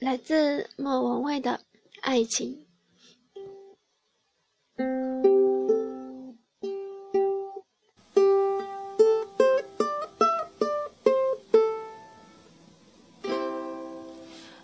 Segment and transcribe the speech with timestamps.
[0.00, 1.60] 来自莫文蔚的
[2.00, 2.66] 爱情。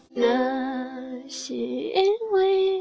[0.09, 2.81] 那是因为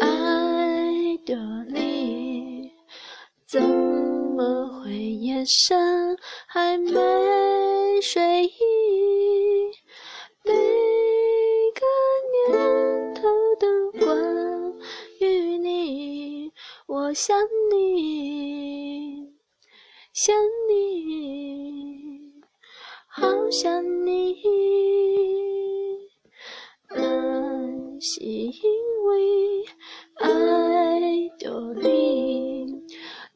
[0.00, 1.34] 爱着
[1.68, 2.70] 你，
[3.48, 6.16] 怎么会夜深
[6.46, 8.73] 还没睡意？
[16.94, 17.36] 我想
[17.72, 19.28] 你，
[20.12, 20.32] 想
[20.68, 22.32] 你，
[23.08, 24.36] 好想你。
[26.90, 28.62] 那是因
[29.06, 29.64] 为
[30.20, 32.86] 爱着你，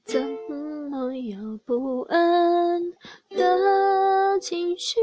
[0.05, 2.93] 怎么有不安
[3.29, 5.01] 的情绪？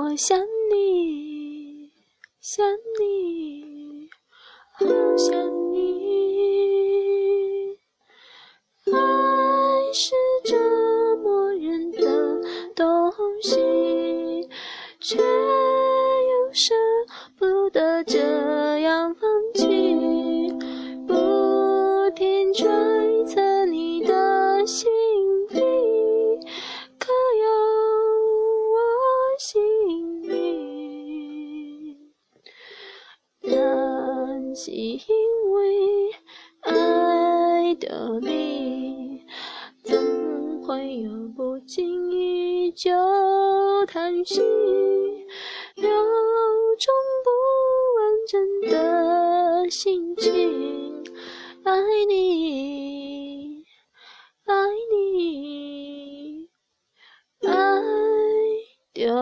[0.00, 0.38] 我想
[0.70, 1.90] 你，
[2.40, 2.64] 想
[3.00, 4.08] 你，
[4.74, 5.36] 好想
[5.72, 7.76] 你，
[8.92, 10.56] 爱是折
[11.16, 12.40] 磨人的
[12.76, 14.48] 东西，
[15.00, 16.76] 却又舍
[17.36, 20.54] 不得这样放弃，
[21.08, 22.70] 不停转
[34.60, 34.98] 是因
[35.52, 36.10] 为
[36.62, 39.22] 爱的你，
[39.84, 42.72] 怎会有不经意？
[42.72, 42.90] 就
[43.86, 44.40] 叹息，
[45.76, 45.88] 有
[46.76, 46.92] 种
[47.22, 47.30] 不
[47.94, 51.04] 完整的心情。
[51.62, 53.64] 爱你，
[54.44, 54.54] 爱
[54.90, 56.48] 你，
[57.46, 57.52] 爱
[58.92, 59.14] 着。